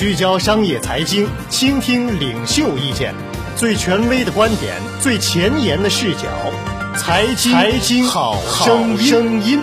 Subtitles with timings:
[0.00, 3.14] 聚焦商业财经，倾听领袖意见，
[3.54, 6.22] 最权威的观点，最前沿的视角，
[6.96, 8.34] 财经财经好
[8.96, 9.60] 声音。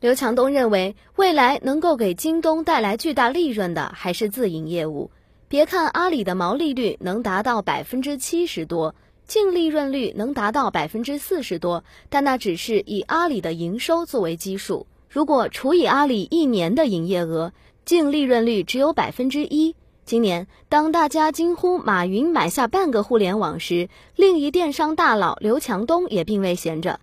[0.00, 5.12] 刘强东认为，未来能够给京东带来巨大利润的还是自营业务。
[5.46, 8.96] 别看阿里的毛利率能达到百分之七十多。
[9.28, 14.84] 净利润率能达到百分之四十多，但那只是以阿里的营收作为基数。
[15.18, 17.52] 如果除以阿里一年的营业额，
[17.84, 19.74] 净利润率只有百分之一。
[20.04, 27.00] 今年，当大家惊呼马云买下半个互联网时，另一电商大佬刘强东也并未闲着，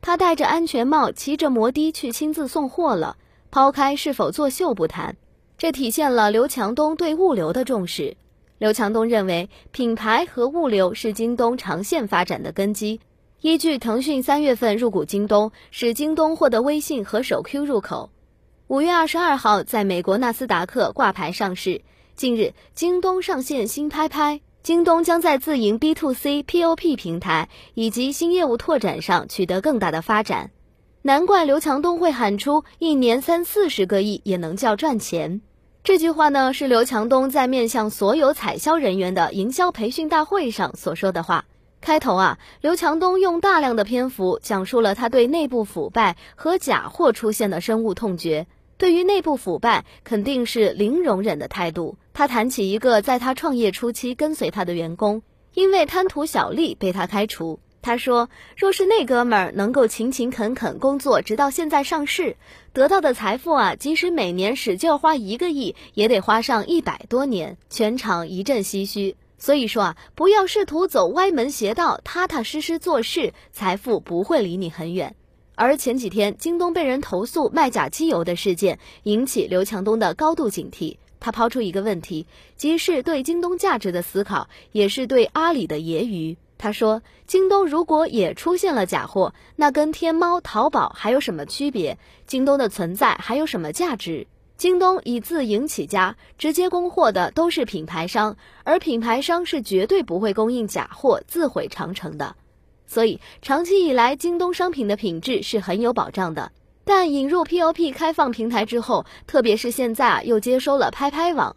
[0.00, 3.18] 他戴着安全帽，骑着摩的去亲自送货了。
[3.50, 5.18] 抛开是否作秀不谈，
[5.58, 8.16] 这体现了刘强东对物流的重视。
[8.56, 12.98] 刘强东认为，品牌和物流是京东长线发展的根基。
[13.40, 18.10] 依据腾讯三月份入股京东，使京东获得微信和手 Q 入口，
[18.66, 21.80] 五月二十二号在美国纳斯达克挂牌上市。
[22.16, 30.50] 近日，京东上线新拍拍，京东将在自营 B to C POP 平台以及新业务拓展上取得更大的发展。
[31.02, 35.40] 难怪刘强东会喊出一年三四十个亿也能叫赚钱。
[35.84, 41.44] 这句话呢，是刘强东在面向所有采销人员的营销培训大会上所说的话。
[41.80, 48.46] 开头啊，刘强东用大量的篇幅讲述了他对内部腐败和假货出现的深恶痛绝。
[48.76, 51.96] 对于内部腐败，肯定是零容忍的态度。
[52.12, 55.22] 他谈起一个在他创业初期跟随他的员工，
[55.54, 57.58] 因为贪图小利被他开除。
[57.80, 62.36] 他说：“若是那哥们儿能够勤勤恳恳工作，直到现在上市，
[62.72, 69.16] 得到的财富啊，即使每年使劲花一个亿，也得花上一百多年。”全场一阵唏嘘。
[69.38, 75.14] 所以说啊，不要试图走歪门邪道，踏踏实实做事，财富不会离你很远。
[75.54, 80.96] 而前几天京东被人投诉卖假机油的事件，引起刘强东的高度警惕。
[81.20, 82.26] 他抛出一个问题，
[82.56, 86.36] 即是对京东价值的思考，也是对阿里的揶揄。
[86.56, 91.96] 他说：“京东如果也出现了假货，那跟天猫、淘宝还有什么区别？
[92.26, 94.26] 京东的存在还有什么价值？
[94.58, 102.34] 京东以自营起家，直接供货的都是品牌商，而品牌商是绝对不会供应假货、自毁长城的。
[102.84, 106.50] 所以，长期以来，京东商品的品质是很有保障的。
[106.84, 111.54] 但引入 POP 开放平台之后，特别是现在啊，又接收了拍拍网。”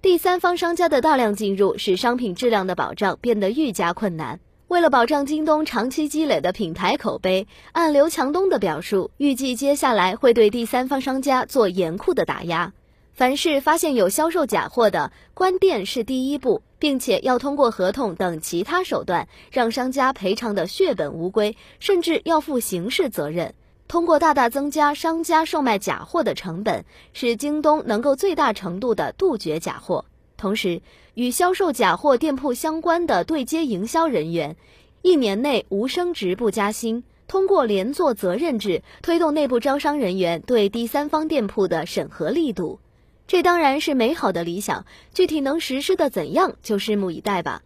[0.00, 4.38] 第三方商家的大量进入，使商品质量的保障变得愈加困难。
[4.68, 12.72] 为了保障京东长期积累的品牌口碑，按刘强东的表述，预计接下来会对第三方商家做严酷的打压。
[13.12, 23.54] 凡是发现有销售假货的，关店是第一步，并且要通过合同等其他手段让商家赔偿的血本无归，甚至要负刑事责任。
[23.86, 30.06] 通过大大增加商家售卖假货的成本，使京东能够最大程度的杜绝假货。
[30.44, 30.82] 同时，
[31.14, 34.56] 与销售假货店铺相关的对接营销人员，
[35.00, 37.02] 一年内无升职不加薪。
[37.26, 42.78] 通过连坐责任制，推动内部招商人员对第三方店铺的审核力度。
[43.26, 44.84] 这当然是美好的理想，
[45.14, 47.62] 具体能实施的怎样，就拭目以待吧。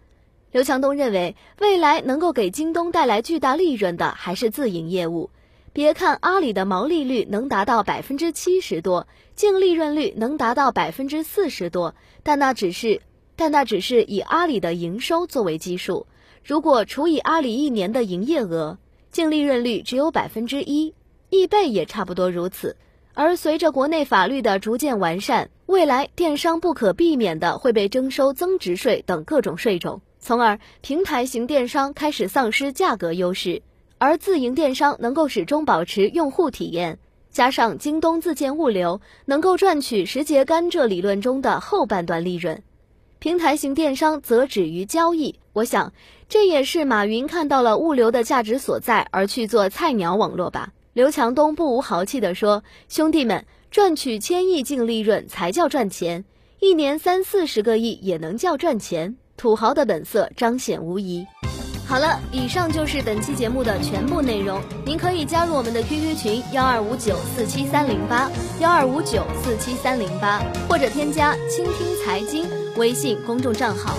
[0.52, 5.30] 刘强东认为，未来能够给京东带来巨大利润的还是自营业务。
[5.72, 9.06] 别看阿里的毛利率能达到百分之七十多，
[9.36, 13.02] 净利润率能达到百分之四十多，但那只是，
[13.36, 16.06] 但那只是以阿里的营收作为基数。
[16.44, 18.78] 如果除以阿里一年的营业额，
[19.12, 20.94] 净利润率只有百分之一，
[21.30, 22.76] 易贝也差不多如此。
[23.14, 33.62] 而随着国内法律的逐渐完善，未来电商不可避免的会被征收增值税等各种税种，从而平台型电商开始丧失价格优势。
[33.98, 36.98] 而自营电商能够始终保持用户体验，
[37.30, 42.62] 加上京东自建物流，能够赚取十节甘蔗理论中的后半段利润。
[43.18, 45.34] 平台型电商则止于交易。
[45.52, 45.92] 我想，
[46.28, 50.72] 这也是马云看到了物流的价值所在而去做菜鸟网络吧。
[50.92, 56.24] 刘强东不无豪气地说：“兄弟们，赚取千亿净利润才叫赚钱，
[56.60, 61.26] 一年三四十个亿也能叫赚钱，土豪的本色彰显无疑。”
[61.88, 64.60] 好了，以上就是本期节目的全部内容。
[64.84, 68.30] 您可以加入我们的 QQ 群幺二五九四七三零八
[68.60, 72.44] 幺二五九四七三零八，或者添加“倾听财经”
[72.76, 73.96] 微信公众账号。